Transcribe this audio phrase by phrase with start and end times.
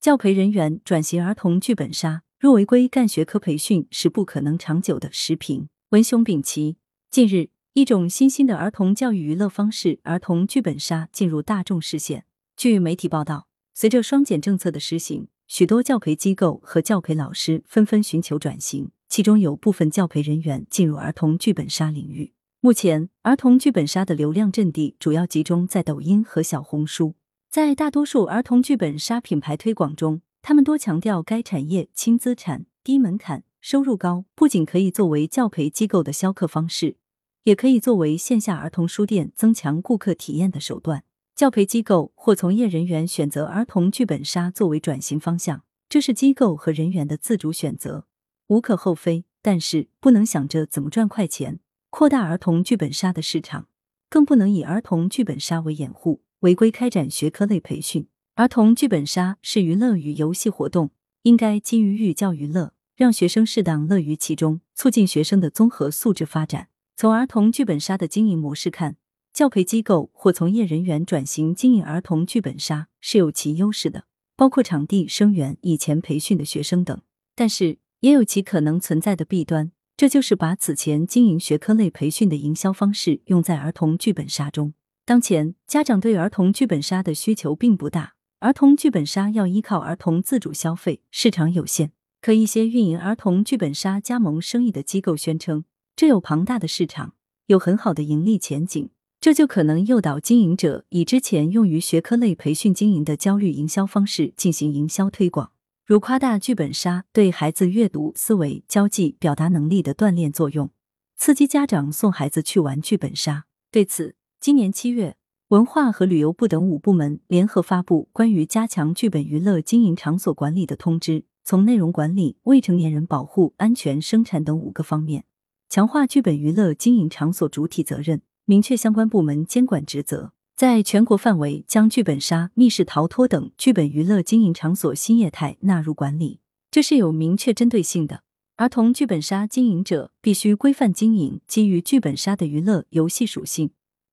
[0.00, 5.12] 教培人员转型儿童剧本杀，若违规干学科培训是不可能长久的。
[5.12, 6.78] 时评文雄丙奇。
[7.10, 12.24] 近日，一种新兴的儿童教育娱乐方式——儿童剧本杀进入大众视线。
[12.56, 22.32] 据媒体报道，随着双减政策的实行，许多教培机构和教培老师纷纷寻求转型，其中有部分教培人员进入儿童剧本杀领域。
[22.62, 27.16] 目前，儿童剧本杀的流量阵地主要集中在抖音和小红书。
[27.50, 36.94] 在大多数儿童剧本杀品牌推广中，他们多强调该产业轻资产、低门槛、收入高，不仅可以作为教培机构的销客方式，
[37.42, 41.02] 也可以作为线下儿童书店增强顾客体验的手段。
[41.34, 48.06] 教培机构或从业人员选择儿童剧本杀作为转型方向，这是机构和人员的自主选择，
[48.46, 49.24] 无可厚非。
[49.42, 51.58] 但是，不能想着怎么赚快钱。
[51.88, 53.66] 扩大儿童剧本杀的市场，
[54.08, 58.06] 更不能以儿童剧本杀为掩护，违规开展学科类培训。
[58.34, 60.90] 儿童剧本杀是娱乐与游戏活动，
[61.22, 66.68] 应该基于寓教于乐，让学生适当乐于其中，促进学生的综合素质发展。
[66.96, 68.96] 从儿童剧本杀的经营模式看，
[69.34, 74.04] 教培机构或从业人员转型经营儿童剧本杀是有其优势的，
[74.36, 76.98] 包括场地、生源、以前培训的学生等。
[77.34, 79.72] 但是，也有其可能存在的弊端。
[79.96, 84.72] 这就是把此前经营学科类培训的营销方式用在儿童剧本杀中。
[85.10, 91.90] 当前，家长对儿童剧本杀的需求并不大，儿童剧本杀要依靠儿童自主消费，市场有限。
[92.20, 95.64] 可一些运营儿童剧本杀加盟生意的机构宣称，
[95.96, 97.14] 这有庞大的市场，
[97.46, 105.50] 有很好的盈利前景，这就可能诱导经营者以之前用于学科类培训经营的焦虑营销方式进行营销推广。
[105.84, 110.70] 如夸大剧本杀对孩子阅读、思维、交际、表达能力的锻炼作用，
[111.16, 113.46] 刺激家长送孩子去玩剧本杀。
[113.72, 115.16] 对此，今年七月，
[115.48, 125.26] 文化和旅游部等五部门联合发布关于加强剧本娱乐经营场所管理的通知，从内容管理、未成年人保护、安全生产等五个方面，
[125.68, 130.32] 强化剧本娱乐经营场所主体责任，明确相关部门监管职责。
[130.56, 136.40] 在全国范围将剧本杀、密室逃脱等剧本娱乐经营场所新业态纳入管理，
[136.70, 138.22] 这是有明确针对性的。
[138.56, 143.72] 儿童剧本杀经营者必须规范经营基于剧本杀的娱乐游戏属性，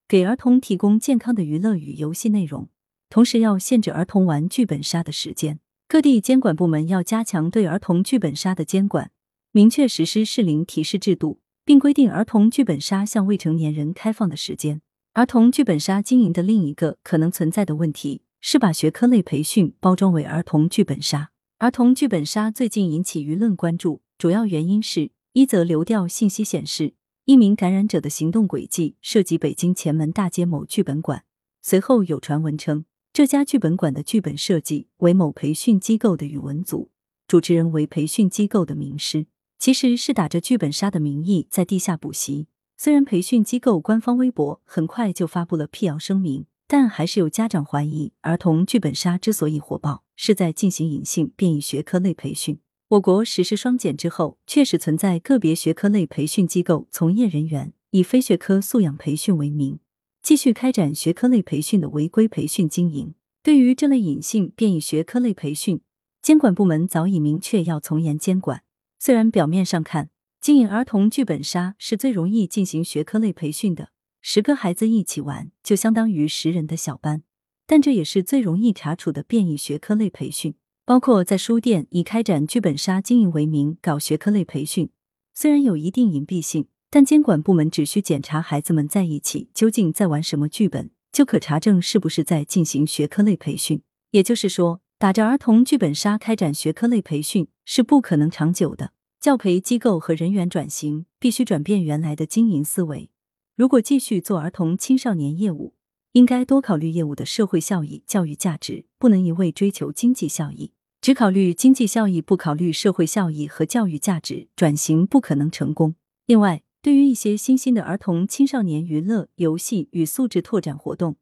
[0.09, 2.69] 给儿童提供健康的娱乐与游戏内容，
[3.09, 5.59] 同时要限制儿童玩剧本杀的时间。
[5.85, 9.11] 各地监管部门要加强对儿童剧本杀的监管，
[9.51, 14.81] 明确实施适龄提示制度，并规定儿童剧本杀向未成年人开放的时间。
[15.11, 21.31] 儿童剧本杀经营的另一个可能存在的问题是把学科类培训包装为儿童剧本杀。
[21.57, 26.93] 儿童剧本杀最近引起舆论关注，主要原因是一则流调信息显示，
[27.27, 31.25] 一名感染者的行动轨迹涉及北京前门大街某剧本馆。
[31.61, 36.89] 随后有传闻称，这家剧本馆的剧本设计为某培训机构的语文组，
[37.27, 39.27] 主持人为培训机构的名师，
[39.59, 42.47] 其实是打着剧本杀的名义在地下补习。
[42.77, 52.61] 虽然培训机构官方微博很快就发布了辟谣声明，但还是有家长怀疑，儿童剧本杀之所以火爆，是在进行隐性变异学科类培训。
[52.91, 59.79] 我国实施双减之后，确实存在个别学科类培训机构从业人员以非学科素养培训为名，
[60.21, 63.13] 继续开展学科类培训的违规培训经营。
[63.43, 65.81] 对于这类隐性变异学科类培训，
[66.21, 68.63] 监管部门早已明确要从严监管。
[68.97, 70.09] 虽然表面上看，
[70.39, 73.89] 经营儿童剧本杀是最容易进行学科类培训的，
[74.21, 77.23] 十个孩子一起玩就相当于十人的小班，
[77.65, 80.55] 但这也是最容易查处的变异学科类培训。
[80.87, 84.89] 包括在书店以开展剧本杀经营为名搞学科类培训，
[85.33, 93.81] 虽然有一定隐蔽性，但监管部门只需检查孩子们在一起究竟在玩什么剧本，就可查证是不是在进行学科类培训。
[94.11, 98.93] 也就是说，打着儿童剧本杀开展学科类培训是不可能长久的。
[99.19, 103.09] 教培机构和人员转型必须转变原来的经营思维。
[103.57, 105.73] 如果继续做儿童青少年业务，
[106.13, 110.71] 应该多考虑业务的社会效益、教育价值，不能一味追求经济效益，
[111.07, 115.95] 只考虑经济效益，不考虑社会效益和教育价值，转型不可能成功。
[116.25, 121.15] 另外，对于一些新兴的儿童青少年娱乐、游戏与素质拓展活动，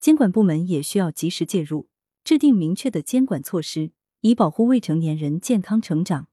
[0.00, 1.90] 监管部门也需要及时介入，
[2.24, 3.90] 制定明确的监管措施，
[4.22, 6.28] 以保护未成年人健康成长。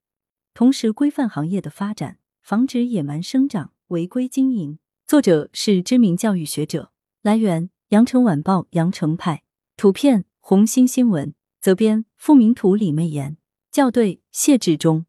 [0.53, 4.79] 同时规范行业的发展，防止野蛮生长、违规经营。
[5.05, 6.93] 作者是知名教育学者。
[7.21, 9.43] 来源：羊城晚报羊城派。
[9.75, 11.33] 图片：红星新闻。
[11.63, 13.37] 责编：付明图，李媚妍。
[13.71, 15.05] 校对：谢志忠。